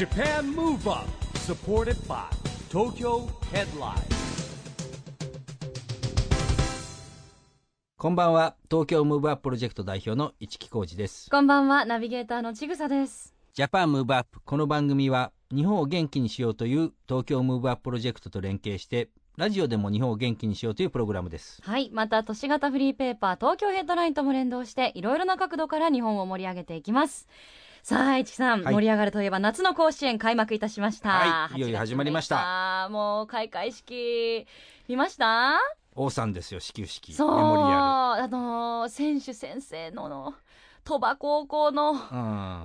[0.00, 1.06] Japan Move Up
[1.40, 2.24] supported by
[2.70, 4.00] Tokyo Headline.
[7.98, 8.56] こんばんは。
[8.70, 11.28] 東京ムーブアッププロジェクト代表の一木広治です。
[11.28, 13.34] こんばんは、ナビゲーターのちぐさです。
[13.52, 21.60] ジャパンムーブアップこの番組は日本を元気にしようという東京ムーブアッププロジェクトと連携してラジオでも日本を元気にしようというプログラムです。
[21.62, 27.28] はい、また都市型フリーペーパー東京ヘッドラインとも連動していろいろな角度から日本を盛り上げていきます。
[27.82, 28.74] さあ、市木さん、はい。
[28.74, 31.08] 盛り上がるといえば夏の甲子園開幕いたしました。
[31.10, 32.36] はいいよいよ始まりました。
[32.36, 34.46] 8月もう開会式
[34.88, 35.58] 見ました？
[35.96, 37.14] 王さんですよ始球式。
[37.14, 40.34] そう、あのー選手先生のの
[40.90, 41.94] 鳥羽高校の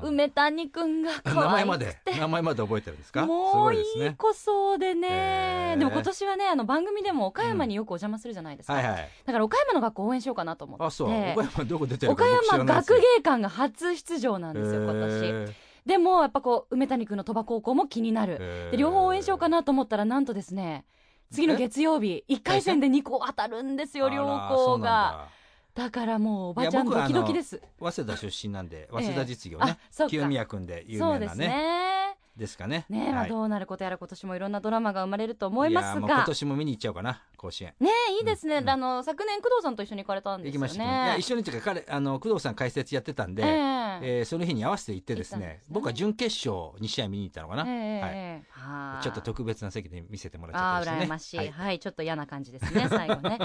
[0.02, 1.36] 梅谷くんが可愛くて。
[1.36, 3.28] 名前まで名前まで覚えてるんですか？
[3.28, 3.84] もういい
[4.16, 5.08] 子そうでね。
[5.12, 5.78] へー。
[5.78, 9.10] でも今年はねあの番組でも岡山によくお邪魔するじゃないですか、はいはい。
[9.26, 10.86] だから岡山の学校応援しようかなと思って。
[10.86, 11.10] あそう。
[11.10, 15.26] 岡山どこ出てるか岡山学芸館が初出場なんですよ今年。
[15.52, 15.55] へ
[15.86, 18.40] でもやっぱこう梅谷君の鳥羽高校も気になる。
[18.40, 18.71] ー。
[18.71, 20.86] で両方応援しようかなと思ったらなんとですね
[21.30, 25.27] 次の月曜日1回戦で2校当たるんですよ両校が
[25.76, 27.59] だからもうおばちゃんドキドキです。
[27.59, 29.71] だ早稲田出身なんで 早稲田実業ええね。
[29.73, 30.09] あそうか。
[30.09, 31.48] 清宮君で有名なね。
[31.48, 32.18] ね。
[32.37, 32.85] ですかね。
[32.90, 37.74] ねえ、まあ、はいどうなることやら今年もいろんなドラマが生まれると思いますやもう今が年も見に行っちゃおうかな甲子園。
[37.79, 40.68] ねえいいですね、うんあの昨年工藤さんと一緒に行かれたんですよね。
[40.68, 43.99] 行きましたけど、いや一緒にっていうか彼あの工藤さん解説やってたんで、ええ。
[44.02, 45.62] えーその日に合わせて行ってですねね。
[45.70, 49.04] 僕は準決勝2試合見に行ったのかな、ええはい。
[49.04, 51.05] ちょっと特別な席で見せてもらっちゃったりしてね。
[51.05, 51.76] 羨ましい、ははい。
[51.76, 53.40] い、ちょっと嫌な感じですね 最後ね、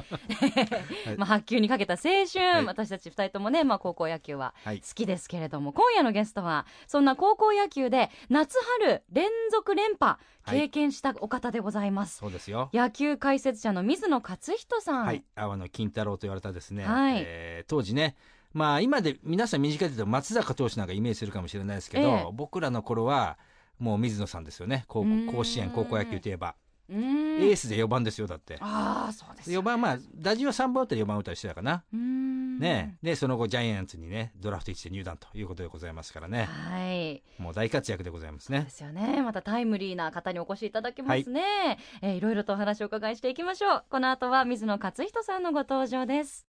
[1.07, 1.17] い。
[1.19, 2.67] まあ白球にかけた青春、い。
[2.67, 4.81] 私たち二人ともね、まあ、高校野球ははい。
[4.81, 10.61] 好きですけれども、今夜のゲストはそんな高校野球で夏春連続連覇はい。
[10.61, 12.71] 経験したお方でございます、そうですよ。
[12.73, 17.23] 野球解説者の水野勝人さん、はい阿波野金太郎と言われたですね、はい。
[17.27, 18.17] えー当時ね
[18.53, 22.27] まあ今で皆さん身近で言うと松坂投手なんかイメージするかもしれないですけど、ええ。
[22.33, 23.39] 僕らの頃は
[23.79, 24.85] もう水野さんですよね。
[24.89, 26.55] 甲子園高校野球といえば
[26.91, 28.57] エースで4番ですよだって。
[28.61, 31.85] ああそうです4番まあ打順は3番打ったら4番打ったりしてたかな。
[31.93, 32.59] うーん。
[32.59, 32.97] ね。
[33.03, 36.45] でその後ジャイアンツにねドラフト1で入団ということでございますからね。
[36.45, 37.23] はい。
[37.39, 38.63] もう大活躍でございますね。
[38.63, 39.23] ですよね。
[39.23, 42.07] またタイムリーな方にお越しいただきますね、い。
[42.07, 43.85] えーいろいろとお話をお伺いしていきましょう。
[43.89, 46.47] この後は水野勝人さんのご登場です。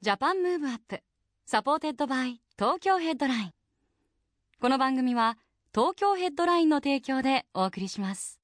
[0.00, 1.02] Japan Move Up.
[1.44, 3.52] Supported by Tokyo Headline。
[4.62, 5.38] この番組は
[5.74, 8.38] 東京ヘッドラインの提供でお送りします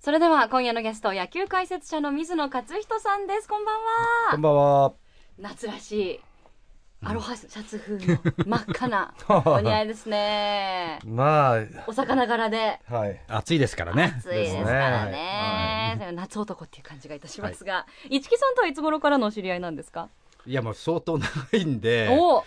[0.00, 3.48] それでは今夜のゲスト野球解説者の水野雄仁さんです。
[3.48, 3.82] こんばんは。
[4.30, 4.92] こんばんは。
[5.38, 6.20] 夏らしい
[7.02, 10.98] アロハシャツ風の真っ赤な お似合いですね。
[11.04, 12.80] まお魚柄で。
[12.88, 13.20] あ、はい。
[13.28, 14.14] 暑いですからね。
[14.16, 15.96] 暑いですからね。
[15.98, 20.08] です夏男っていう感じがいたしますが、市木さんとはいつ頃からのお知り合いなんですか、
[20.46, 22.44] いやもう相当長いんでおお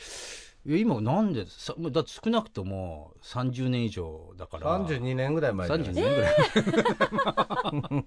[0.68, 4.80] いや今なんでさもうだって少なくとも30年以上だから。
[4.80, 7.72] 32年ぐらい前じゃない？32です年か。
[7.72, 8.06] ぐらい、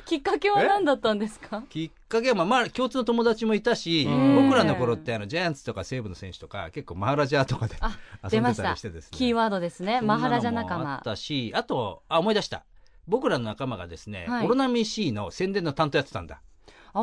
[0.06, 1.62] きっかけは何だったんですか？
[1.68, 4.34] きっかけはまあまあ共通の友達もいたしん。
[4.48, 9.08] 僕らの頃ってあのジャイアンツとか西武の選手とか結構マハラジャーとかであ遊んでた出ましたりしてですね。
[9.12, 10.00] キーワードですね。
[10.00, 12.64] マハラジャ仲あ間ったしあとあ思い出した。
[13.06, 14.46] 僕らの仲間がですね、はい。
[14.46, 16.40] オロナミン C の宣伝の担当やってたんだ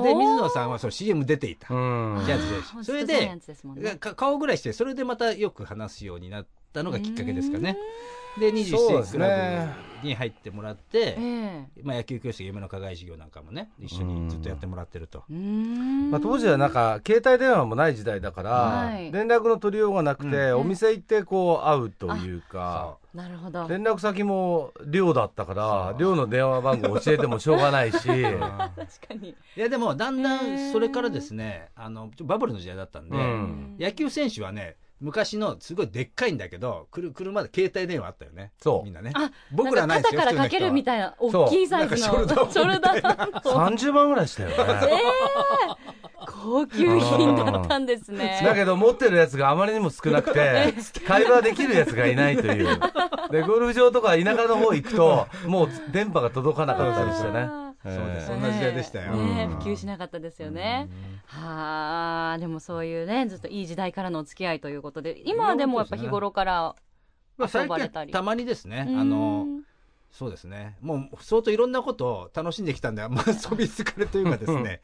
[0.03, 1.73] で水野さんはその CM 出ていた。
[1.73, 2.23] うん。
[2.25, 2.37] ジャ
[3.25, 7.77] イアンツ選手それで顔ぐらいしてそれでまたよく話すようになったのがきっかけですかね。
[8.39, 11.81] で21そうです世紀クラねブに入ってもらって、ええ。
[11.81, 15.23] まあ、野球教室夢の課外授業なんかもね一緒にずっとやってもらってると。
[15.27, 19.11] まあ、当時はなんか携帯電話もない時代だから、はい。
[19.11, 20.59] 連絡の取りようがなくて、うん。
[20.59, 23.67] お店行ってこう会うというか、なるほど。
[23.67, 27.97] 連絡先も寮だったから寮の電話番号教えてもしょうがないし。
[27.97, 28.39] 確か
[29.19, 29.29] に。
[29.29, 33.77] いやでもだんだんそれからですねあのバブルの時代だったんで、うん。
[33.79, 38.51] 野球選手はね昔のすごいでっかいんだけどくる車で携帯電話あったよね。
[38.61, 38.83] そう。
[38.83, 39.11] みんなね。
[39.13, 43.41] あ僕らはないですよんか肩からかけるみいたいな大きいサイズのショルダーショルダーの。
[43.69, 44.91] 30万ぐらいしたよえね。
[44.91, 48.41] え高級品だったんですね。
[48.43, 50.73] だけど持ってるやつがあまりにも少なくて
[51.07, 52.79] 会話できるやつがいないという。
[53.31, 58.31] でゴルフ場とか田舎の方行くともう電波が届かなかったりしてねそうです。
[58.31, 58.33] えー。
[58.33, 59.15] そんな時代でしたよ。
[59.15, 59.59] ねうん。
[59.59, 60.89] 普及しなかったですよね。
[61.25, 66.75] はあ、でもそういうね、ずっといい時代からのお付き合いということで、今はでもやっぱ日頃から
[67.39, 68.11] 遊ばれたり。
[68.11, 69.45] たまにですねあの
[70.11, 70.77] そうですね。
[70.81, 74.81] もう相当いろんなことを楽しんできたんで、まあ、遊び疲れというかですね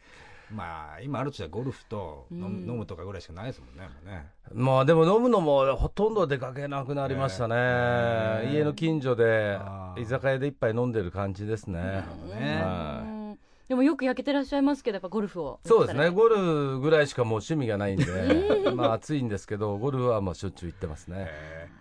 [0.54, 2.48] まあ今あるとしたらゴルフと飲
[2.78, 4.32] む,、とかぐらいしかないですもんねもうね。
[4.54, 9.58] まあでも飲むのもほとんど出かけなくなりましたね、ね家の近所で
[9.98, 13.24] 居酒屋で一杯飲んでる感じですね、で
[13.70, 15.60] でもよく焼けてらっしゃいますけどやっぱゴルフを。
[15.66, 16.10] そうですね。
[16.10, 18.06] ゴルフぐらいしかもう趣味がないんで、
[18.76, 21.28] まあ暑いんですけどゴルフはまあしょっちゅう行ってますね、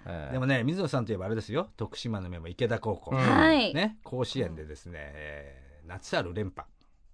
[0.06, 1.68] えー、でもね水野さんといえばあれですよ。
[1.76, 3.75] 徳島のメンバー池田高校、はい。
[3.75, 6.66] ね、甲子園でですね、えー、夏ある連覇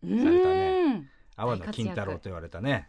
[0.02, 2.87] されたね阿波野金太郎と言われたね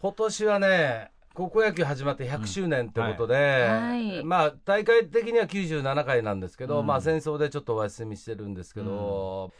[0.00, 9.52] 今年はね高校野球始まって100周年ってことで、うんはいはい、まあ大会的には97回なんですけど、うん、まあ戦争でちょっとお休みしてるんですけど、うん、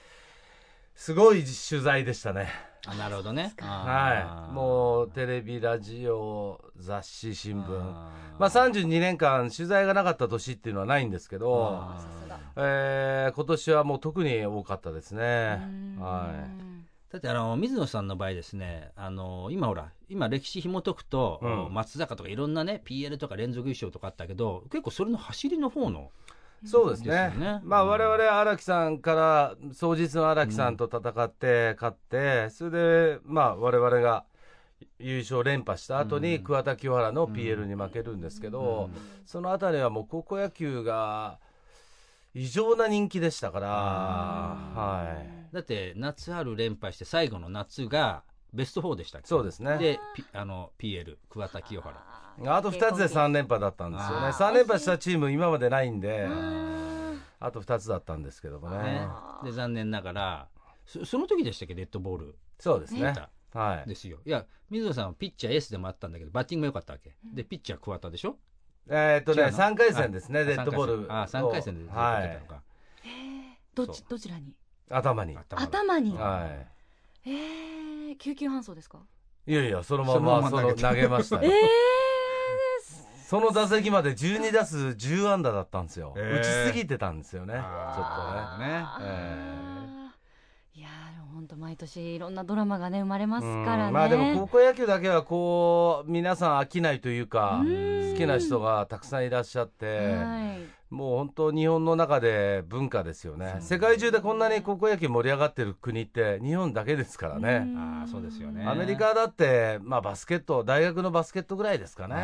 [0.96, 2.48] すごい取材でしたね。
[2.86, 3.54] あなるほどね。
[3.58, 4.52] はい。
[4.52, 7.66] もうテレビ、ラジオ、雑誌、新聞。
[7.80, 11.92] あまあ32年間取材がなかった年っていうのはないんですけど、
[12.56, 15.60] えー、今年はもう特に多かったですね。
[16.00, 16.32] は
[16.84, 16.87] い。
[17.10, 26.10] だってあの水野さんの場合ですねあの今ほら今歴史紐解くと、うん、松坂とかいろんなね PL とか連続優勝とかあったけど結構それの走りの方の
[26.64, 27.30] そうですね。
[27.34, 27.60] すね。
[27.62, 34.24] まあ、我々荒木さんから、双日の荒木さんと戦って、勝って、それで、まあ、我々が
[34.98, 38.90] 優勝連覇した後に、桑田清原の PL に負けるんですけど、
[39.24, 41.38] そのあたりはもう高校野球が、
[42.34, 45.37] 異常な人気でしたから、はい。
[45.52, 48.22] だって夏春連敗して最後の夏が
[48.52, 49.28] ベスト4でしたっけ？
[49.28, 49.78] そうですね。
[49.78, 50.00] で
[50.32, 51.96] あの PL 桑田清原。
[52.46, 54.28] あと2つで3連覇だったんですよね。
[54.28, 56.26] 3連覇したチーム今までないんで
[57.40, 59.08] あと2つだったんですけどもね、ね、
[59.44, 60.48] で残念ながら
[60.86, 61.74] そその時でしたっけ？
[61.74, 62.38] デッドボール。
[62.58, 63.14] そうですね。
[63.52, 63.88] はい。
[63.88, 64.18] ですよ。
[64.24, 67.16] いや水野さんはピッチャーエースでもあったんだけどバッティングも良かったわけ。
[67.24, 68.36] でピッチャー桑田でしょ？
[68.88, 72.64] えー、っとね3回戦ですねデッドボールあ3回戦でデッドボールったのか、はい、
[73.74, 74.54] どっちどちらに？
[74.90, 75.36] 頭に。
[75.50, 76.16] 頭に。
[76.16, 76.46] は
[77.24, 77.30] い。
[77.30, 78.98] えー、救急搬送ですか？
[79.46, 81.50] いやいやそのままその投げましたえー
[83.26, 88.84] その打席まで12打数10安打だったんですよ、えー、打ちすぎてたんですよね、ちょっとね。
[89.02, 90.88] えー、いや
[91.34, 93.92] 本当毎年いろんなドラマがね生まれますからね。
[93.92, 103.56] まあでも高校野球だけはこう皆さん飽きないというか好きな人がたくさんいらっしゃって、はい、もう本当日本の中で文化ですよね。
[103.60, 107.66] 世界中でこんなに高校野球盛り上がってる国って日本だけですからね。
[107.76, 108.64] あそうですよね。
[108.66, 112.14] アメリカだって、まあ、バスケット大学のバスケットぐらいですかね。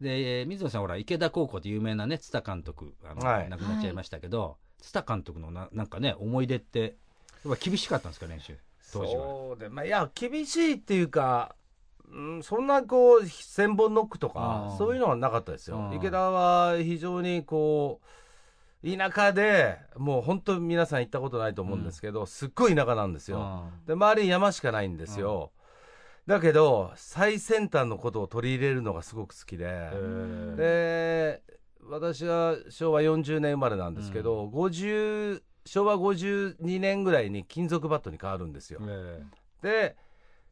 [0.00, 6.96] で水野さんほら池田高校で有名なね津田監督あの、はい、亡くなっちゃいましたけど、津田監督のななんかね思い出って
[7.46, 8.54] やっぱ厳しかったんですか練習。
[8.92, 9.22] 当時は。
[9.22, 11.56] そうでまあいや厳しいっていうか
[12.10, 15.92] うん、そんなこう千本ノックとかそういうのはなかったですよ。
[15.94, 23.70] 池田は非常にこう田舎でもう本当皆さん行ったことないと思うんですけど、うん、すっごい田舎なんですよ。
[23.86, 25.50] で周りに山しかないんですよ。
[26.26, 29.90] だけど最先端のことを取り入れるのがすごく好きで
[30.56, 31.42] で
[31.88, 38.80] 私は昭和40年生まれなんですけど、うん、50昭和52年ぐらいに金属バットに変わるんですよ。
[39.62, 39.96] で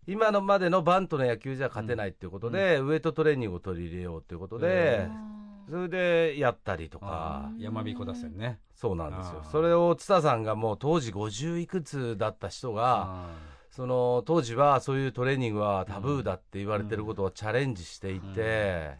[0.06, 5.08] 今のまでのバントの野球じゃ勝てないっていうことで、うん、ウエイトトレーニングを取り入れようっていうことで、
[5.70, 7.50] それでやったりとか。
[7.58, 8.58] 山彦打線ね。
[8.74, 9.44] そうなんですよ。
[9.50, 13.28] それを津田さんがもう当時50いくつだった人が
[13.70, 18.96] その当時はそういうトレーニングはタブーだって言われてることをチャレンジしていて、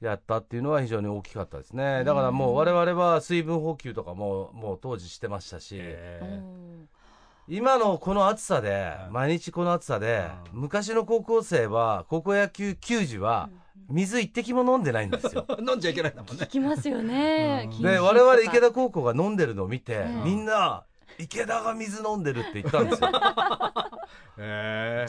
[0.00, 2.04] やったっていうのは非常に大きかったですね。
[2.04, 5.80] だからもう我々は水分補給とかももう当時してましたし、
[7.50, 13.48] 今のこの暑さで、毎日この暑さで、昔の高校生は、高校野球球児は、
[13.88, 15.46] 水一滴も飲んでないんですよ。
[15.66, 16.42] 飲んじゃいけないんだもんね。
[16.44, 17.70] 聞きますよね。
[17.80, 20.84] で、我々池田高校が飲んでるのを見て、みんな、
[21.18, 23.08] 池田が水飲んでるって言ったんですよ。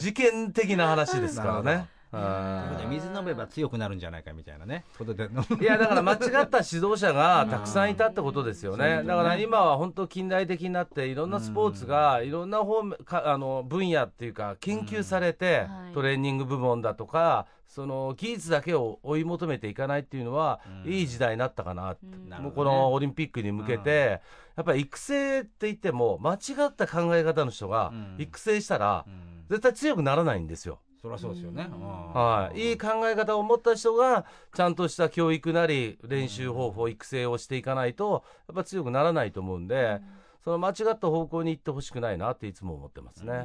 [0.00, 1.88] 事件的な話ですからね。
[2.12, 4.84] 水飲めば強くなるんじゃないかみたいなね。
[4.98, 5.28] ことで
[5.60, 9.02] いやだから間違った指導者がたくさんいたってことですよね。
[9.04, 21.96] だから今は本当近代的になっていろんなスポーツがいろんな方かあの分野っていうか研究されてトレーニング部門だとかその技術だけを追い求めていかないっていうのは、いい時代になったかな、
[22.40, 24.20] もうこのオリンピックに向けて、
[24.56, 29.06] やっぱり育成って言っても間違った考え方の人が育成したら、
[29.48, 30.80] 絶対強くならないんですよ。
[31.00, 40.00] そりゃそうですよね、はい、いい考え方を持った人がちゃんとした教育なり練習方法、育成をしていかないとやっぱ強くならないと思うんで、
[40.44, 43.32] その間違った方向に行ってほしくないなっていつも思ってますね。
[43.32, 43.44] な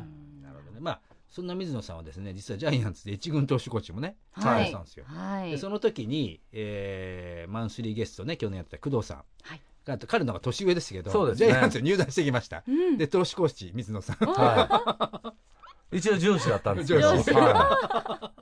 [0.51, 0.79] るほどね。
[0.81, 9.61] まあそんな水野さんはですね実はジャイアンツで一軍投手コーチもね、はい、したんですよ、はい、でその時に、えー、マンスリーゲストね去年やった工藤さん、はい。
[9.85, 15.44] が彼のが年上ですけどね、ジャイアンツに入団してきました、うん、で投手コーチ水野さん、はい
[15.91, 17.15] 一応上司だったんですけど。
[17.15, 17.31] 上司。
[17.31, 18.33] はい、あ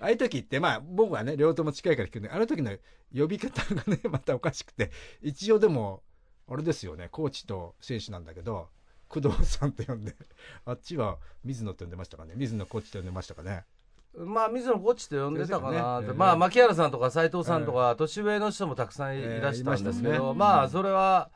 [0.00, 2.72] あいう時って、まあ、僕はね、両方とも近いから聞くんで、あの時の
[3.14, 4.90] 呼び方がね、 またおかしくて、
[5.20, 6.02] 一応でも、
[6.48, 8.68] あれですよね、コーチと選手なんだけど、
[9.08, 10.16] 工藤さんと呼んで
[10.64, 13.66] あっちは水野って呼んでましたかね水野コーチと呼んでましたかね。
[14.14, 16.06] まあ水野コーチと呼んでたかな、ね。
[16.08, 21.30] えー、まあ牧原さんとか斎藤さんとか、年上の人もたくさんいらしたんですけど、えーまね、まあそれは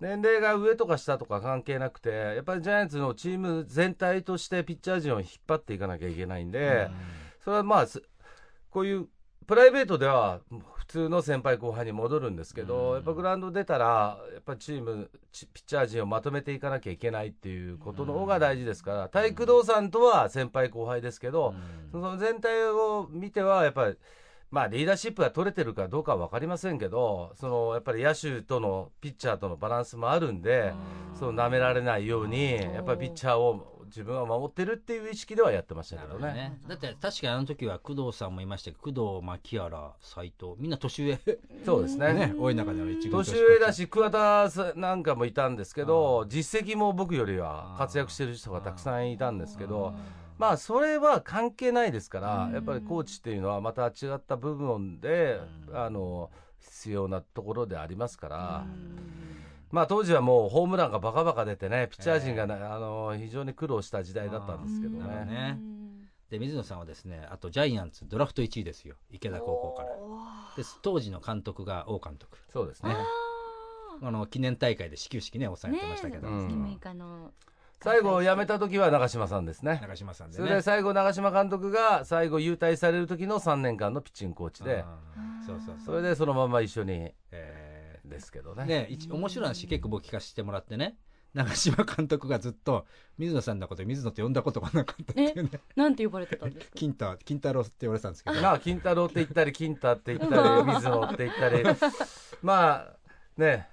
[0.00, 6.90] 年齢が上とか下とか関係なくてやっぱりジャイアンツのチーム全体としてピッチャー陣を引っ張っていかなきゃいけないんで、
[7.44, 7.86] それはまあ
[8.70, 9.06] こういう
[9.46, 10.40] プライベートでは
[10.74, 15.10] 普通の先輩後輩に戻るんですけど、やっぱグラウンド出たらやっぱチーム
[15.52, 21.54] ピッチャー陣をまとめていかなきゃいけないっていうことの方が大事ですから体育道さんとは先輩後輩ですけど、
[21.92, 23.96] その全体を見てはやっぱり。
[24.54, 30.72] まあ、リーダーシップが取れてるかどうかは分かりませんけどそのやっぱり野手とのピッチャーとのバランスもあるんで
[31.18, 41.20] その舐められないようにやっぱりピッチャーを自分は守ってるっていう意識ではやってましたけどね、ね、だって確かにあの時は工藤さんもいましたけど工藤牧原斎藤みんな年上。
[41.64, 42.12] そうですね。
[42.14, 45.48] ね多い中では一年上だし桑田なんかもいた。
[45.48, 49.94] んですけど実績も僕よりは活躍してる人がたくさんいたんですけど
[50.38, 55.40] まあそれは関係ないですからやっぱりコーチっていうのはまた違った部分で
[55.72, 58.66] あの必要なところでありますから。
[59.70, 65.24] まあ、当時はもうホームランがバカバカ出てね、ピッチャー陣が、ね、あの非常に苦労した時代だったんですけどね。
[65.24, 65.58] ね。
[66.30, 69.88] で水野さんはですねあとジャイアンツドラフト1位ですよ池田高校から。
[70.56, 72.38] で当時の監督が王監督。
[72.52, 72.96] そうですね。
[74.00, 76.78] あの記念大会で始球式ね抑えてましたけど、ねうん、
[77.84, 84.84] 最後辞めた時は長嶋さんですね長嶋さんで、ね、それで最後長嶋監督が最後優退される時の3年間のピッチングコーチで
[85.46, 87.74] そうそうそれでそのまま一緒に、えー
[88.04, 88.64] ですけどね。
[88.64, 90.96] ね面白い話結構僕聞かせてもらってね。
[91.32, 92.86] 長嶋監督がずっと
[93.18, 95.50] 水野さんのこと水野って呼んだことがなかったっていうね。
[95.74, 96.72] なんて呼ばれてたんですか？
[96.76, 98.40] 金太、金太郎って言われてたんですけど。
[98.40, 101.64] まあ、金太郎って言ったり、金太って言ったり、 水野って言ったり。
[102.40, 102.96] まあ、
[103.36, 103.68] ね、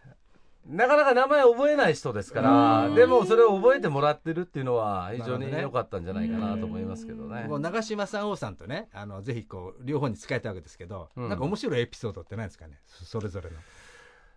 [0.68, 7.46] なかなか名前覚えない人ですから、でもそれを覚えてもらってるっていうのは非常に良かったんじゃないかなと思いますけどね。
[7.48, 13.58] もう長嶋さん王さんとね、あのぜひこう両方に使いたいわけですけど、うん、なんか面白いエピソードってないですかね、それぞれの。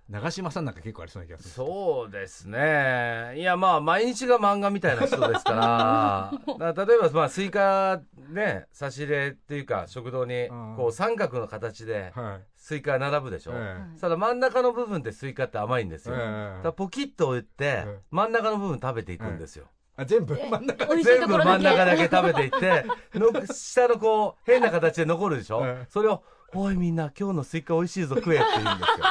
[0.08, 3.34] 長嶋さんなんか結構ありそうな気がするそうですね。
[3.36, 6.54] いやまあ毎日が漫画みたいな人ですから。
[6.58, 12.12] から例えば、まあ、スイカね差し入れっていうか食堂にこう三角の形で
[12.54, 20.86] スイカ並ぶでしょ、はい、ただ真ん中の部分ってスイカって甘いんですよ、はい、だポキッと打って真ん中の部分食べていくんですよ、あ全部真ん中。
[20.96, 22.84] 全部真ん中だけ食べていって
[23.18, 26.22] の下のこう変な形で残るでしょ、それを
[26.54, 29.06] 「おいみんな今日のスイカ美味しいぞ食え」って言うんですよ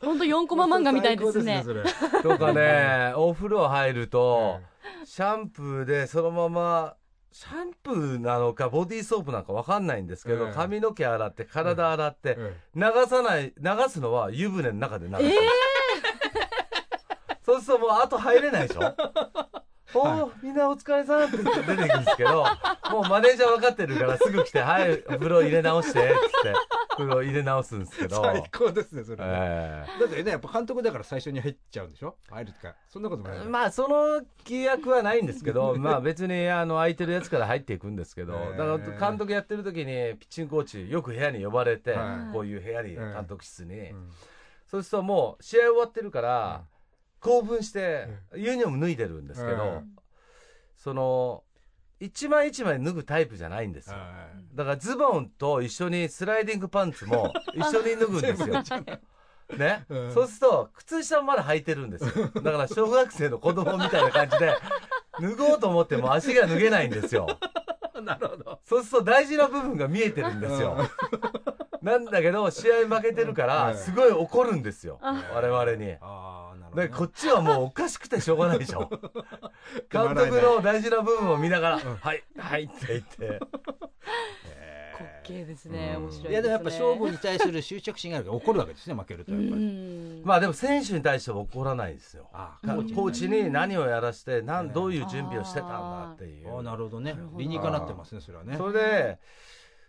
[0.00, 1.64] 本当四コマ漫画みたいですね。
[2.22, 4.60] とかね、 お風呂入ると、
[5.04, 6.94] シャンプーでそのまま、
[7.30, 12.36] シャンプーなのかボディーソープなんかわかんないんですけど、髪の毛洗って体洗って、
[12.74, 15.22] 流さない、流すのは湯船の中で流す。
[15.22, 15.32] えー、
[17.44, 18.80] そうするともうあと入れないでしょ？
[19.94, 22.44] おみんなお疲れさんって言って出てくるんですけど、
[22.90, 26.18] もうマネージャー分かってるからすぐ来て、はい、お風呂入れ直して、ってって、
[26.96, 28.22] 風呂入れ直すんですけど。
[28.22, 30.00] 最高ですね、それ、えー。
[30.00, 32.16] だってね、やっぱ監督だから最初に入っちゃうんでしょ？
[32.30, 32.74] 入るとか。
[32.88, 33.44] そんなこともない。
[33.46, 41.96] まあ、その規約はないんですけど、 まあ別に、あの、空いてるやつから入っていくんですけど、だから監督やってる時に、ピッチングコーチ、よく部屋に呼ばれて、
[42.32, 43.94] こういう部屋に、監督室に。
[44.66, 46.64] そうするともう、試合終わってるから、
[47.22, 49.82] 興奮してユニフォーム脱いでるんですけど、
[50.76, 51.44] その
[52.00, 53.96] 一枚一枚脱ぐタイプじゃないんですよ、
[54.54, 58.62] だからズボンと一緒にスライディングパンツも 一緒に脱ぐんですよ。
[59.56, 62.28] ね、うん、そうすると靴下もまだ履いてるんですよ。
[62.42, 64.56] だから小学生の子供みたいな感じで
[65.20, 67.26] 脱ごうと思っても足が脱げないんですよ。
[68.02, 68.60] なるほど。
[68.64, 70.76] そうすると大事な部分が見えてるんですよ、
[71.82, 74.98] なんだけど試合負けてるからすごい怒るんですよ。
[75.02, 75.96] 我々に
[76.74, 78.88] でこっちはもうおかしくてしょうがないでしょ。
[79.90, 82.86] 監督の大事な部分を見ながら「はいはい」って。
[82.88, 83.40] 言って。
[85.02, 90.22] 滑稽ですね、面白い、ね、いやでもやっぱ勝負に対する執着心があるから 怒るわけですね負けるとやっぱり。
[90.24, 92.28] まあでも選手に対しては怒らないですよ。
[92.32, 96.58] あコーチに何をやらせてなんどういう準備をしてたんだっていう。
[96.58, 97.16] あなるほどね。
[97.36, 98.56] 理にかなってますねそれはね。
[98.56, 99.18] それで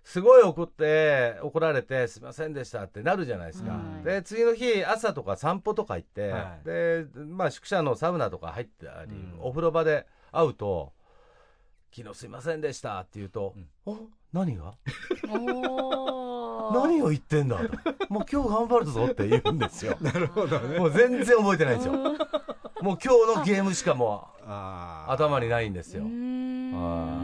[0.03, 10.91] すごい怒って怒られてすみませんでしたってなるじゃないですか、はい、で次の日朝とか散歩とか行って、はい、でまあ宿舎のサウナとか入ったり、うん、お風呂場で会うと
[11.95, 13.55] 「昨日すいませんでした」って言うと
[13.85, 13.97] 「うん、
[14.33, 14.73] 何が？
[16.73, 17.73] 何を言ってんだ」と
[18.09, 19.97] 「もう今日頑張るぞ」って言うんですよ。
[20.01, 20.79] なるほどね。
[20.79, 21.93] もう全然覚えてないんですよ。
[22.81, 26.03] もう今日のゲームしかもう頭にないんですよ。
[26.03, 26.05] い。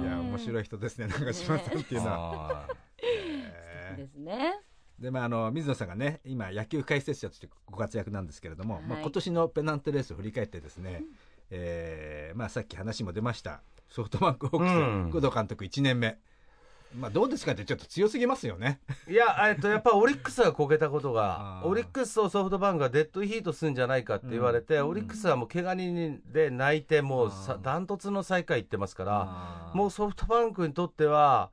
[0.05, 2.67] や面白い人ですね長嶋さんっていうのは。
[3.97, 4.53] ですね。
[4.99, 11.07] でまあ、あの水野さんがね今野球解説者としてご活躍なんですけれども、はい、まあ、今年のペナントレースを振り返ってですね、うん、
[11.51, 16.17] えー、まあ、さっき話も出ましたソフトバンクホークス、うん、工藤監督1年目
[16.95, 18.79] まあどうですかってちょっと強すぎますよね。
[19.07, 27.31] いや、えっと、やっぱオリックスがこけたことが、 オリックスとソフトバンクがデッドヒートするんじゃないかって言われて、うん、オリックスはもう怪我人で泣いて、もう
[27.61, 31.51] ダントツの最下位いってますから、もうソフトバンクにとっては、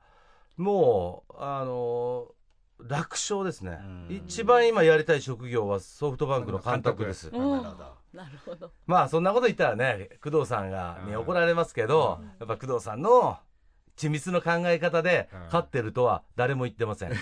[0.57, 2.31] もう、あの
[2.79, 3.79] 楽勝ですね、
[4.09, 7.31] 一番今やりたい職業はソフトバンクの監督です。
[7.31, 7.97] なるほど。
[8.13, 8.71] なるほど。
[8.85, 13.37] まあそんなこと言ったらね工藤さんがに怒られますけど、やっぱ工藤さんの
[13.97, 17.11] 緻密の考え方で勝ってるとは誰も言ってません。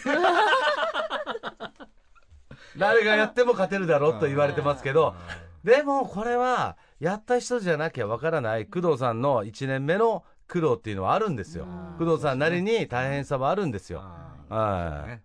[2.77, 5.15] 誰がやっても勝てるだろうと言われてますけど、
[5.63, 11.65] でもこれはやった人じゃなきゃわからない工藤さんの1年目の苦労っていうのはあるんですよ。
[11.98, 14.03] 工藤さんなりに大変さはあるんですよ。
[14.50, 15.22] はい。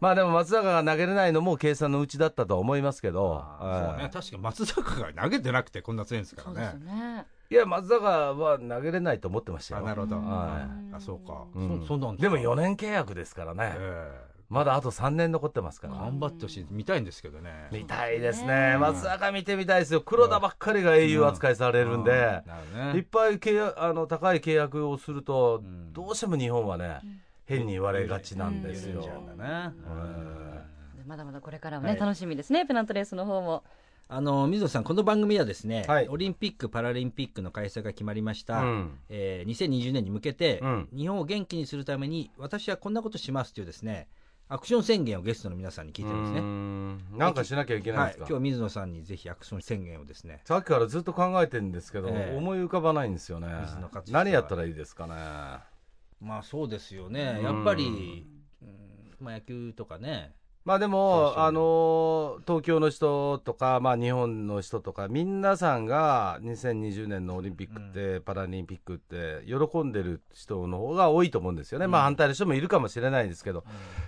[0.00, 6.84] まあでも松坂が投げれないのも計算のうちだったと思いますけど、そうね、確か松坂が投げてなくてこんな強いんですからね。
[6.84, 9.82] ねいや松坂は投げれないと思ってましたよ。
[9.82, 10.16] なるほど。
[10.16, 11.44] はい、あそうか。
[11.54, 13.76] うん、そそでも4年契約ですからね。
[14.48, 15.94] まだあと3年残ってますから。
[15.94, 16.66] 頑張ってほしい。
[16.70, 17.68] 見たいんですけどね。
[17.70, 18.78] 見たいですね。
[18.78, 20.00] 松坂見てみたいですよ。
[20.00, 22.42] 黒田ばっかりが英雄扱いされるんで、
[22.94, 27.00] いっぱい契約あの高い契約をすると、どうしても日本はね、
[27.44, 29.06] 変に言われがちなんですよ。
[31.06, 33.62] まだまだこれからもね、楽しみですね、ペナントレースの方も。
[34.14, 44.08] あの水野さん、この番組はですね、はい、オリンピック・パラリンピックの開催が決まりました、うん、えー、2020年に向けて、うん、日本を元気にするために、私はこんなことしますというですね、
[44.50, 47.18] アクション宣言をゲストの皆さんに聞いてるんですね。
[47.18, 50.42] なんかしなきゃいけないですか、はい、今日水野さんにぜひアクション宣言をですね。
[50.44, 53.48] さっきからずっと考えてるんですけど、えー、思い浮かばないんですよね。
[54.10, 55.14] 何やったらいいですかね？
[56.20, 57.40] まあそうですよね。
[57.42, 58.26] やっぱり、
[58.60, 73.64] うん、まあ野球とかね、まあでも、あの東京の人とか、まあ、日本の人とか、皆さんが2020年のオリンピックって、パラリンピックって、喜んでる人の方が多いと思うんですよね、まあ反対の人もいるかもしれないですけど、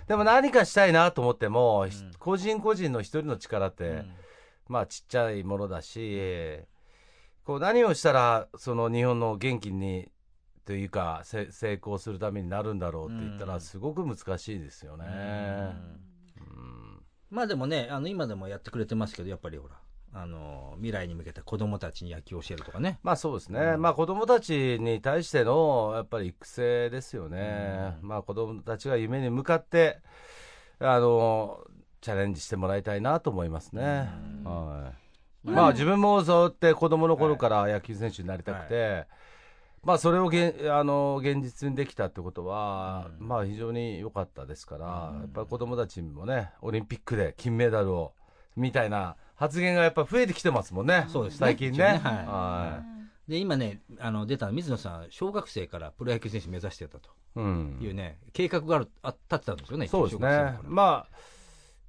[0.07, 1.87] でも何かしたいなと思っても、
[2.19, 4.05] 個人個人の一人の力って、
[4.69, 6.21] まあちっちゃいものだし、
[7.43, 10.09] こう何をしたら、その日本の元気に
[10.65, 16.14] というか、成功するためになるんだろうって言ったら、すごく難しいですよね。
[17.35, 19.75] まあでもね、あの今でもやってくれてますけど、やっぱりほら、
[20.13, 22.97] あの未来に向けて子供たちに野球を教えるとかね。
[23.03, 29.99] まあそうですね、うん、まあ子供たちに対してのやっぱり育成ですよね、うん、まあ子供たちが夢に向かって、
[30.79, 31.59] あの
[31.99, 34.09] チャレンジしてもらいたいなと思いますね。
[34.45, 34.93] うん、は
[35.43, 39.07] い、まあ自分もそうやって子供の頃から野球選手になりたくて、はい
[39.85, 48.13] まあ、それをげあの現実にできたってことは、うん、まあ、非常に良かったですから、うん、やっぱり子供たちもね、オリンピックで金メダルを
[48.55, 51.77] みたいな発言がやっぱ増えてきてますもんね、そうです、ね、最近ね。
[51.77, 52.83] ねはい、は
[53.27, 53.31] い。
[53.31, 57.11] で今ね、あの出た水野さん、小学生からプロ野球選手目指してたと。
[57.37, 60.57] いうね、うん、計画があるあ立ってたんですよね、そうですね。
[60.63, 61.17] まあ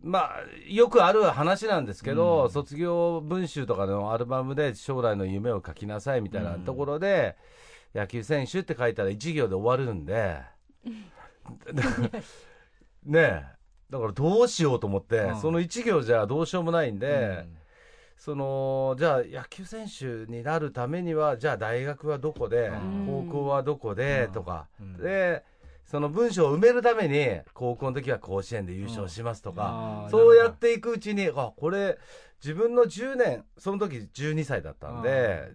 [0.02, 7.65] まあ、よくある話なんですけど、うん、卒業文集とかのアルバムで将来の夢を書きなさいみたいなところで、うん
[7.96, 10.40] 野球選手って書いたら1行で終わるんで。
[13.04, 13.56] ねえ。
[13.90, 17.56] だからどうしようと思って、うん、その1行じゃどうしようもないんで、うん、
[18.18, 22.72] そのじゃあ野球選手になるためにはじゃあ大学はどこで、
[23.06, 24.66] 高校はどこで、とか、
[25.00, 25.44] で
[25.84, 31.96] その文章を埋めるために高校の時は甲子園で優勝しますとか、そうやっていくうちにあこれ
[32.42, 35.52] 自分の10年その時12歳だったんで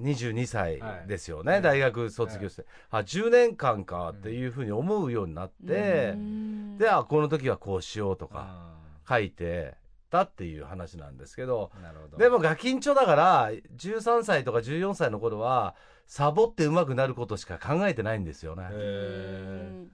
[0.00, 8.74] 22歳ですよね、はい、大学卒業して、はい、あ10年間かっていうふうに思うようになって、うん、であこの時はこうしようとか
[9.08, 9.74] 書いて
[10.10, 11.70] たっていう話なんですけど
[12.18, 15.74] でもガキンチョだから13歳とか14歳の頃は
[16.06, 18.62] サボって上手くなることしか考えてないんですよね。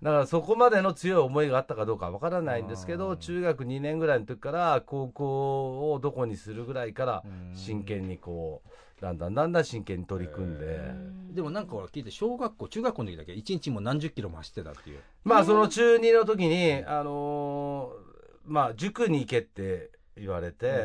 [0.02, 8.68] だからそこまでの強い思いがあったかどうかわからないんですけど中学2年ぐらいの時から高校をどこにするぐらいから真剣にこう。
[9.02, 10.94] だんだんだんだん真剣に取り組んで。
[11.34, 15.00] でもなんか聞いて小学校中学校の時だけ一日も何十キロも走ってたっていう。
[15.24, 20.84] まあその中2の時にあのー、まあ塾に行けって言われて、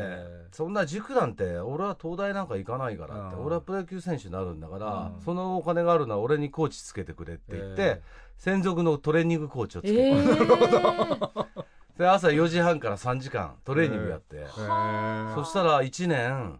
[0.50, 8.00] そんな塾なんて俺は東大なんか行かないからって俺はプロ野球選手になるんだからそのお金があるのは俺にコーチつけてくれって言って、
[8.38, 11.46] 専属のトレーニングコーチをつけて、えー、
[11.98, 16.58] で朝4時半から3時間トレーニングやって、そしたら1年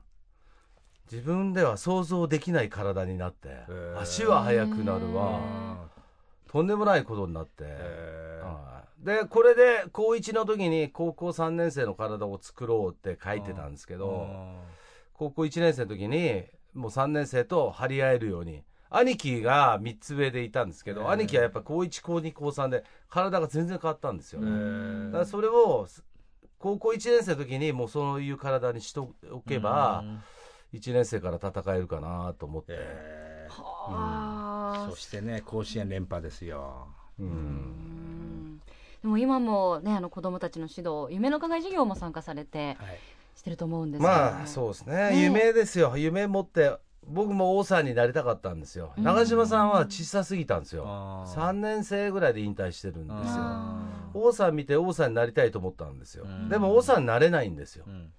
[1.10, 3.48] 自分では想像できない体になって
[3.96, 5.40] 足は速くなるわ。
[6.48, 14.26] とんでもないことになって、はい、でこれで高1の時に高校3年生の体を作ろうって書いてたんですけど
[15.12, 16.44] 高校1年生の時に
[16.74, 24.46] もう3年生と張り合えるように兄貴が3つ上でいたんですけど兄貴はやっぱ高1高2高3で体が全然変わったんですよだ
[25.12, 25.86] からそれを
[26.58, 30.02] 高校1年生の時にもうそういう体にしておけば
[30.74, 36.88] 1年生から戦えるかなと思って、うん、そしてね甲子園連覇ですよ。
[37.18, 38.60] うん。
[39.02, 42.76] でも今もねあの子供たちの指導夢の課外授業も参加されて、
[43.34, 45.94] してると思うんですまあそうですね、ね、夢ですよ。
[45.96, 46.76] 夢持って
[47.06, 51.24] 僕も王さんになりたかったんですよ、うん、長嶋さんは小さすぎたんですよ。
[51.28, 53.88] 3年生ぐらいで引退してるんですよ。
[54.14, 58.10] 王さん見て王さんになりたいと思ったんですよ、うん、でも王さんになれないんですよ、うん、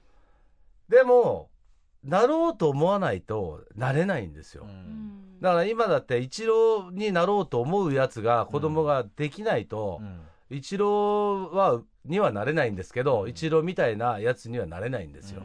[0.88, 1.50] でも
[2.04, 4.68] なろうと思わないとなれないんですよ、
[5.42, 10.02] だから今だってイチローになろうと思うやつが子供ができないと、
[10.50, 15.42] イチローはにはなれないんですけど、イチローみたいなやつにはなれないんですよ、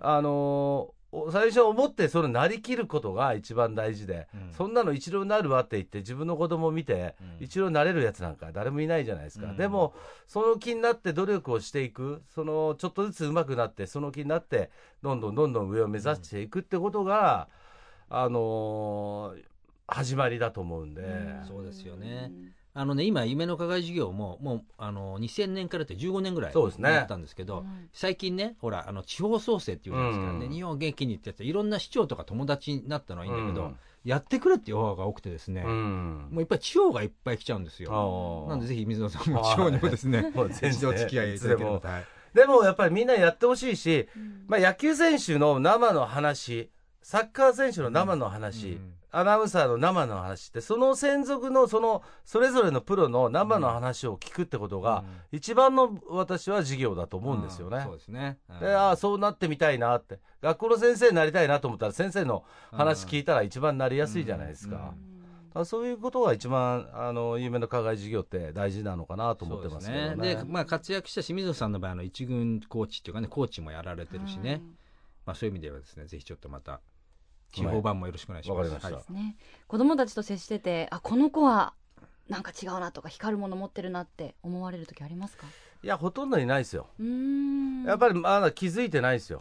[0.00, 0.92] あの
[1.30, 9.94] 最初思ってそれなりきることが一番大事で、うん、そんなの一郎になるわって言って自分の子供を見て、うん、一郎になれるやつなんか誰もいないじゃないですか、うん、でも
[10.26, 14.70] その気になって努力をしていくそのちょっとずつ上手くなってその気になって
[15.02, 17.48] どんどんどんどん上を目指していくってことが、
[18.10, 19.42] あのー、
[19.88, 21.02] 始まりだと思うんで、
[21.46, 22.32] そうですよね。
[22.78, 30.26] あのね、今、夢の課外事業も、もう、あの、2000年からって15年ぐらいやったんですけど、ね、最近ね、ほら、あの、地方創生っていうんですか。
[30.26, 38.46] らね、うん、日本元気にってやついろんな市長とか友達になったのはいいんだけど、うん、やってくれっていうオファーが多くてですね、うん、もういっぱい地方がいっぱい来ちゃうんですよ。
[38.50, 40.30] なんでぜひ水野さんも地方にもですね、
[40.62, 41.88] 一度付き合いいただければと。
[42.34, 42.62] でも。
[42.62, 44.06] やっぱりみんなやってほしいし、
[44.48, 46.70] まあ野球選手の生の話、
[47.02, 48.78] サッカー選手の生の話、
[49.10, 57.82] アナウンサーの生の話ってその専属のそのそれぞれのプロの生の話を聞くってことが、一番の私は授業だと思うんですよね。
[57.84, 60.20] そうですね、でああそうなってみたいなって。
[60.42, 64.94] 学校の先生になりたいなと思ったら先生の話聞いたら一番なりやすいじゃないですか。
[65.64, 70.14] そういうことが一番あの夢の課外授業って大事なのかなと思ってますね。
[70.16, 74.62] で、ね、まあ、活躍した清水さんの場合の一軍コーチっていうかねコーチもやられてるしね、
[75.24, 76.80] まあ、そういう意味ではですねぜひちょっとまた
[77.56, 78.84] 地方版もよろしくお願いします。
[78.84, 81.72] はい、ね、子供たちと接してて、あ、この子は
[82.28, 85.46] なんか違うなとか光るもの持ってるなって思われる時ありますか？
[85.82, 86.88] いやほとんどいないですよ。
[87.86, 89.38] やっぱりまだ気づいてないですよ。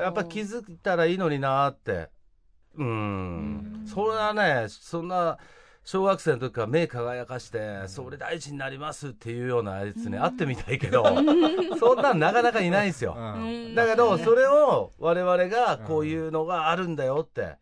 [0.00, 2.08] やっぱ気づいたらいいのになって。
[2.76, 3.84] うん。
[3.86, 5.36] それはねそんな
[5.84, 11.04] 小学生の時から目輝かして、それ大事になりますっていうようなやつね、会ってみたいけど、
[11.78, 13.16] そんなんなかなかいないんですよ。
[13.74, 17.56] だけど、それを我々がこういうのがあるんだよって、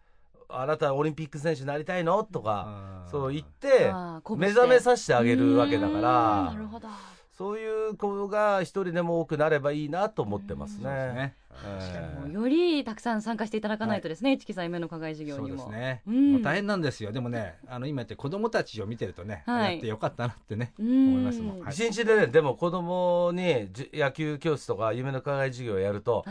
[0.50, 3.92] あなたはオリンピック選手になりたいのとか、そう言って、
[4.36, 6.88] 目覚めさせてあげるわけだから、なるほど。
[7.40, 11.34] そういう子が一人でも多くなればいいなと思ってますね。
[12.30, 15.62] よりたくさん参加していただかないとですね、市木さん夢の課外授業にも。
[15.62, 16.02] そうですね。
[16.04, 17.12] もう大変なんですよ。
[17.12, 21.60] でもね、あの今やって子供たちを見てるとね、やってよかったなってね、思いますもん。
[21.70, 26.26] 一日でね、でも子供に野球教室とか夢の課外授業をやると、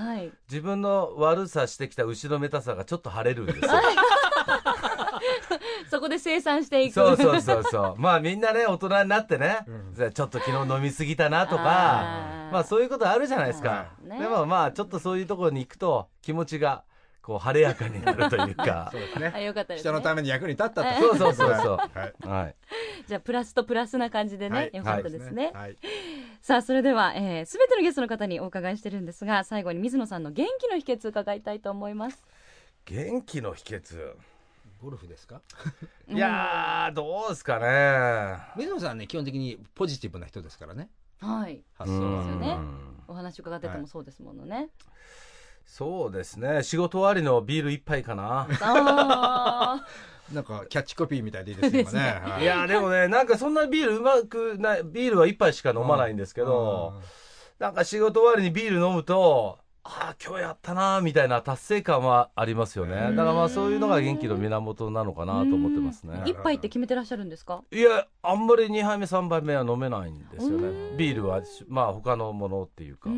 [0.48, 3.72] 自分の悪さしてきた後ろめたさがちょっと晴れるんですよ。
[5.90, 6.94] そこで生産していく。
[6.94, 7.96] そうそうそうそう。
[8.02, 11.64] まあみんなね大人になってね、うん、ちょっと昨日飲みすぎたなとか
[12.52, 16.84] まあそういうことあるじゃないですか、ね、でもまあちょっとそういうところに行くと気持ちが
[17.22, 18.90] こう晴れやかになるというか。
[18.94, 19.32] そうですね。
[19.34, 21.00] あよかったです、ね、人のために役に立ったと。
[21.00, 21.78] そうそうそうそう。
[21.78, 22.56] はい、はい、
[23.08, 25.78] じゃあプラスとプラスな感じでね、はい、よかったですね、はい、
[26.42, 32.24] さあそれではすべ、えー、てのゲストの方にお伺いしてるんですが最後に水野さんの元気の秘訣伺いたいと思います。
[32.86, 34.16] 元気の秘訣
[34.82, 35.42] ゴルフですか？
[36.08, 38.38] いやどうですかね。
[38.56, 40.90] 水野さんね基本的にポジティブな人ですからね。
[41.20, 41.62] はい。
[41.78, 42.58] 発想ですよね。
[43.08, 44.70] お話伺っててもそうですものね、はい、
[45.66, 46.64] そうですね。
[46.64, 48.48] 仕事終わりのビール一杯かな。
[48.62, 49.86] あ
[50.32, 52.22] なんかキャッチコピーみたいでいいですね。
[52.38, 52.42] ね。
[52.42, 52.46] い。
[52.46, 57.02] やでもね、なんかそんなビールうまくない、ビールは一杯しか飲まないんですけど、
[57.58, 62.96] なんか仕事終わりにビール飲むと、ああ今日やったなみたいな達成感はありますよね。
[62.96, 66.22] だからまあそういうのが元気の源なのかなと思ってますね。
[66.26, 67.64] 一杯って決めてらっしゃるんですか？
[67.72, 70.98] いやあんまり2杯目3杯目は飲めないんですよね。
[70.98, 73.10] ビールはまあ他のものっていうか。
[73.10, 73.16] は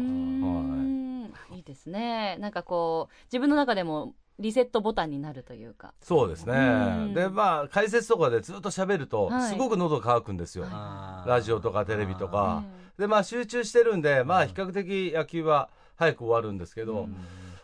[1.51, 1.57] い。
[1.57, 2.37] いいですね。
[2.39, 5.93] なんかこう自分の中でもリセットボタンになるというか。
[6.01, 7.13] そうですね。
[7.13, 12.63] でまあ解説とかでずっと喋るとすごく喉乾くんですよ、はい、ラジオとかテレビとか。
[12.97, 15.69] でまあ集中してるんでまあ比較的野球は
[16.01, 17.07] 早く終わるんですけど、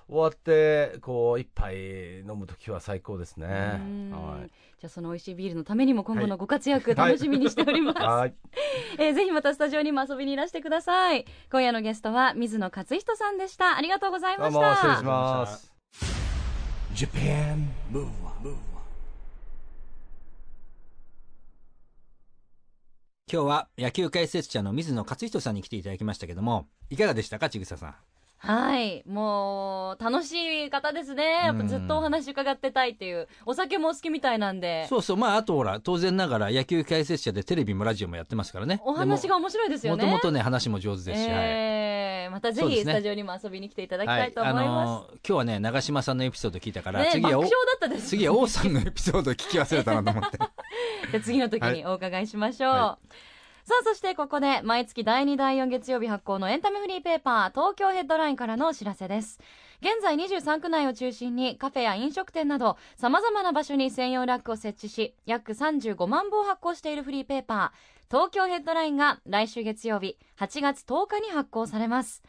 [0.07, 3.47] 終わってこう一杯飲む時は最高ですね。
[3.47, 4.47] はい。
[4.79, 7.99] じゃあその美味しいビールのためにも今後のご活躍楽しみにしております。
[7.99, 8.35] はい。
[8.99, 11.25] えー、ぜひまたスタジオにも遊びにいらしてください。
[11.51, 13.75] 今夜のゲストは水野勝人さんでした。
[13.75, 14.59] ありがとうございました。
[14.59, 15.73] どうも失礼します。
[23.33, 27.95] 今日は野球解説者の水野勝人さんに来ていただきましたけどもいかがでしたかちぐささん？
[28.39, 29.03] はい。
[29.07, 31.23] もう楽しい方ですね。
[31.45, 34.85] やっぱずっとお話伺ってたいっていうお酒も好きみたいなんで。
[34.87, 35.17] そうそう。
[35.17, 38.81] まああとほら当然ながら野球解説者でテレビもラジオもやってますからね。
[38.85, 40.03] お話が面白いですよね。
[40.03, 47.43] もともとね話も上手ですし、えー、はい、またぜひスタジオにも遊びに来ていただきたいと思います、はい、あのー、今日はね長嶋さんのエピソード聞いたから、ね、次は
[47.99, 50.37] 次は王さんのエピソード聞き忘れたなと思って。
[51.11, 53.36] じゃ次の時にお伺いしましょう、はい
[53.67, 59.41] さあそしてここで毎月第2第4月曜日発行のエンタメフリーペーパー東京ヘッドラインからのお知らせです。
[59.81, 68.09] 現在23区内を中心にカフェや飲食店など様々な場所に専用ラックを設置し約35万部を発行しているフリーペーパー。
[68.09, 72.23] 東京ヘッドラインが来週月曜日8月10日に発行されます。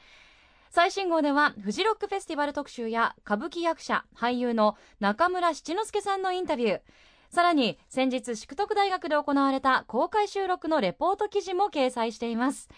[0.71, 6.81] 最新号ではフジロックフェスティバル特集や歌舞伎役者俳優の中村七之助さんのインタビュー。
[7.31, 12.69] さらに先日淑徳大学で行われた公開収録のレポート記事も掲載しています。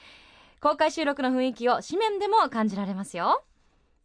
[0.60, 3.44] 公開収録の雰囲気を紙面でも感じられますよ。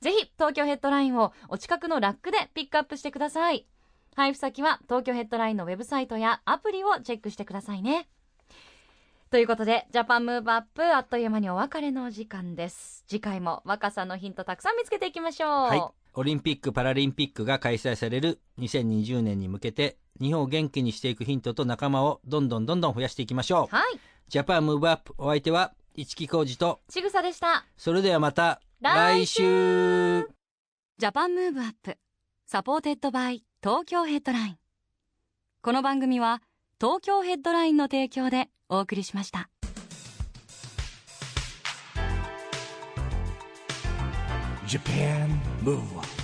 [0.01, 3.67] ぜひ東京ヘッドラインをお近くのラックでピックアップしてください。
[4.15, 8.07] 配布先は東京ヘッドラインのウェブサイトやアプリをチェックしてくださいね。
[9.31, 13.03] ということでジャパンムーブアップあっという間にお別れの時間です。
[13.07, 15.83] 次回も若さのヒントたくさん見つけていきましょう、はい、
[16.17, 23.75] オリンピック・パラリンピックが開催される2020年に向けて日本を元気にしていくヒントと仲間をどんどんどんどん増やしていきましょう。
[23.75, 23.99] はい。
[24.29, 27.65] ジャパンムーブアップお相手は市木浩二とちぐさでした。
[27.75, 30.21] それではまた来週
[30.97, 31.97] Japan Move Up
[32.45, 34.57] supported by Tokyo Headline。
[35.61, 36.41] この番組は
[36.79, 39.49] 東京ヘッドラインの提供でお送りしました。
[44.65, 46.14] Japan Move Up.